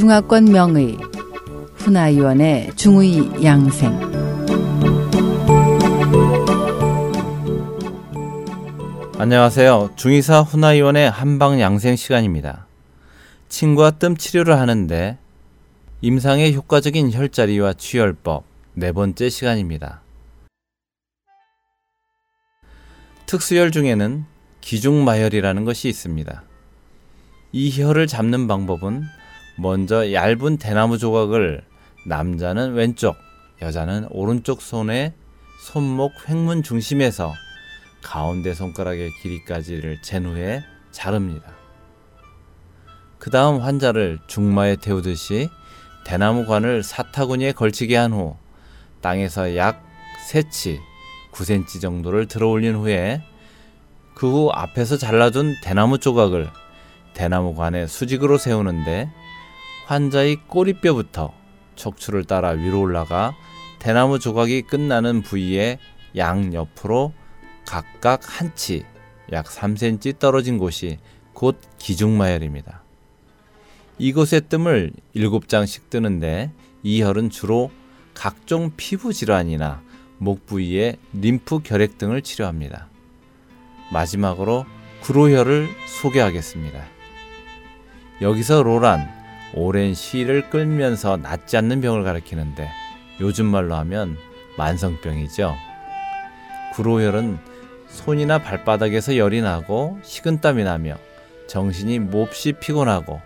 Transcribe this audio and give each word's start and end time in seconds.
중화권 0.00 0.46
명의 0.46 0.96
훈아위원의 1.74 2.74
중의 2.74 3.44
양생 3.44 3.92
안녕하세요. 9.18 9.90
중의사 9.96 10.40
훈아위원의 10.40 11.10
한방 11.10 11.60
양생 11.60 11.96
시간입니다. 11.96 12.66
침과 13.50 13.90
뜸 13.90 14.16
치료를 14.16 14.58
하는데 14.58 15.18
임상의 16.00 16.54
효과적인 16.54 17.12
혈자리와 17.12 17.74
취혈법 17.74 18.44
네 18.72 18.92
번째 18.92 19.28
시간입니다. 19.28 20.00
특수혈 23.26 23.70
중에는 23.70 24.24
기중마혈이라는 24.62 25.66
것이 25.66 25.90
있습니다. 25.90 26.42
이 27.52 27.82
혈을 27.82 28.06
잡는 28.06 28.46
방법은 28.46 29.19
먼저 29.64 30.10
얇은 30.14 30.56
대나무 30.56 30.96
조각을 30.96 31.62
남자는 32.06 32.72
왼쪽, 32.72 33.14
여자는 33.60 34.06
오른쪽 34.08 34.62
손에 34.62 35.12
손목 35.66 36.12
횡문 36.26 36.62
중심에서 36.62 37.34
가운데 38.02 38.54
손가락의 38.54 39.10
길이까지를 39.20 40.00
잰 40.02 40.24
후에 40.24 40.64
자릅니다. 40.92 41.52
그 43.18 43.28
다음 43.28 43.60
환자를 43.60 44.18
중마에 44.26 44.76
태우듯이 44.76 45.50
대나무 46.06 46.46
관을 46.46 46.82
사타구니에 46.82 47.52
걸치게 47.52 47.94
한 47.96 48.14
후 48.14 48.36
땅에서 49.02 49.56
약 49.56 49.84
3치 50.30 50.78
9cm 51.32 51.82
정도를 51.82 52.28
들어 52.28 52.48
올린 52.48 52.76
후에 52.76 53.22
그 54.14 54.26
후 54.26 54.50
앞에서 54.54 54.96
잘라둔 54.96 55.54
대나무 55.62 55.98
조각을 55.98 56.48
대나무 57.12 57.54
관에 57.54 57.86
수직으로 57.86 58.38
세우는데 58.38 59.10
환자의 59.90 60.36
꼬리뼈부터 60.46 61.34
척추를 61.74 62.22
따라 62.22 62.50
위로 62.50 62.80
올라가 62.80 63.34
대나무 63.80 64.20
조각이 64.20 64.62
끝나는 64.62 65.22
부위의 65.22 65.80
양옆으로 66.16 67.12
각각 67.66 68.20
한 68.22 68.54
치, 68.54 68.84
약 69.32 69.46
3cm 69.46 70.20
떨어진 70.20 70.58
곳이 70.58 70.98
곧 71.32 71.60
기중마혈입니다. 71.78 72.84
이곳의 73.98 74.42
뜸을 74.42 74.92
7장씩 75.16 75.90
뜨는데 75.90 76.52
이 76.84 77.02
혈은 77.02 77.30
주로 77.30 77.72
각종 78.14 78.70
피부 78.76 79.12
질환이나 79.12 79.82
목 80.18 80.46
부위의 80.46 80.98
림프 81.14 81.62
결핵 81.64 81.98
등을 81.98 82.22
치료합니다. 82.22 82.88
마지막으로 83.90 84.66
구로혈을 85.00 85.68
소개하겠습니다. 86.00 86.80
여기서 88.22 88.62
로란, 88.62 89.19
오랜 89.54 89.94
시를 89.94 90.48
끌면서 90.50 91.16
낫지 91.16 91.56
않는 91.56 91.80
병을 91.80 92.04
가리키는데 92.04 92.70
요즘 93.20 93.46
말로 93.46 93.74
하면 93.76 94.16
만성병이죠. 94.56 95.56
구로혈은 96.74 97.38
손이나 97.88 98.38
발바닥에서 98.38 99.16
열이 99.16 99.42
나고 99.42 99.98
식은땀이 100.02 100.64
나며 100.64 100.96
정신이 101.48 101.98
몹시 101.98 102.52
피곤하고 102.52 103.20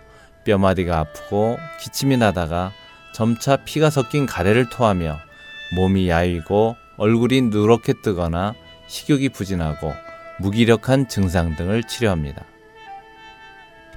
뼈마디가 0.45 0.99
아프고 0.99 1.57
기침이 1.79 2.17
나다가 2.17 2.71
점차 3.13 3.57
피가 3.57 3.89
섞인 3.89 4.25
가래를 4.25 4.69
토하며 4.69 5.17
몸이 5.75 6.09
야위고 6.09 6.75
얼굴이 6.97 7.41
누렇게 7.43 7.93
뜨거나 8.01 8.55
식욕이 8.87 9.29
부진하고 9.29 9.93
무기력한 10.39 11.07
증상 11.07 11.55
등을 11.55 11.83
치료합니다. 11.83 12.43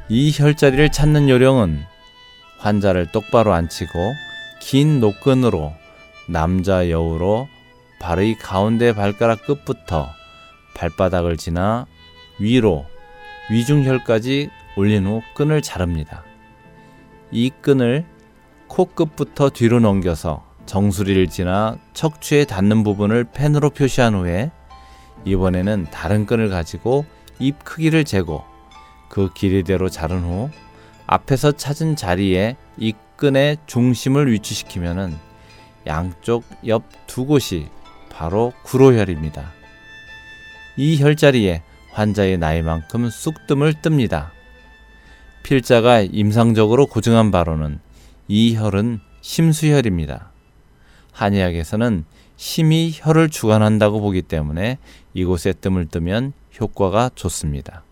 이 0.09 0.33
혈자리를 0.35 0.91
찾는 0.91 1.29
요령은 1.29 1.85
환자를 2.59 3.07
똑바로 3.13 3.53
앉히고 3.55 4.15
긴 4.61 5.01
노끈으로 5.01 5.73
남자 6.29 6.91
여우로 6.91 7.49
발의 8.01 8.39
가운데 8.39 8.93
발가락 8.93 9.47
끝부터 9.47 10.09
발바닥을 10.75 11.37
지나 11.37 11.87
위로 12.39 12.87
위중혈까지 13.51 14.51
올린 14.77 15.07
후 15.07 15.23
끈을 15.35 15.63
자릅니다. 15.63 16.23
이 17.31 17.51
끈을 17.51 18.05
코끝부터 18.69 19.51
뒤로 19.51 19.81
넘겨서 19.81 20.45
정수리를 20.67 21.29
지나 21.29 21.79
척추에 21.95 22.45
닿는 22.45 22.85
부분을 22.85 23.25
펜으로 23.33 23.71
표시한 23.71 24.15
후에 24.15 24.51
이번에는 25.25 25.87
다른 25.91 26.27
끈을 26.27 26.51
가지고 26.51 27.05
입 27.39 27.65
크기를 27.65 28.05
재고 28.05 28.45
그 29.09 29.33
길이대로 29.33 29.89
자른 29.89 30.23
후 30.23 30.51
앞에서 31.09 31.53
찾은 31.53 31.97
자리에 31.97 32.57
이 32.77 32.93
끈의 33.17 33.57
중심을 33.67 34.31
위치시키면은 34.31 35.17
양쪽 35.87 36.45
옆 36.67 36.85
두 37.09 37.27
곳이 37.27 37.67
바로 38.11 38.53
구로혈입니다. 38.63 39.51
이 40.77 41.03
혈자리에 41.03 41.63
환자의 41.91 42.39
나이만큼 42.39 43.11
쑥뜸을 43.11 43.75
뜹니다. 43.75 44.31
필자가 45.43 46.03
임상적으로 46.03 46.87
고증한 46.87 47.33
바로는 47.33 47.81
이 48.29 48.55
혈은 48.55 49.01
심수혈입니다. 49.21 50.31
한의학에서는 51.11 52.05
심이 52.37 52.93
혈을 52.95 53.31
주관한다고 53.31 54.01
보기 54.01 54.23
때문에 54.23 54.79
이곳에 55.15 55.53
뜸을 55.53 55.87
뜨면 55.87 56.35
효과가 56.61 57.11
좋습니다. 57.17 57.83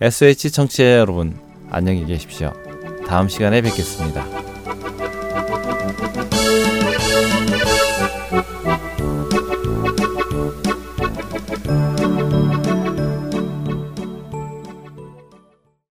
SH 0.00 0.52
청취자 0.52 0.98
여러분, 0.98 1.38
안녕히 1.76 2.06
계십시오. 2.06 2.52
다음 3.08 3.28
시간에 3.28 3.60
뵙겠습니다. 3.60 4.24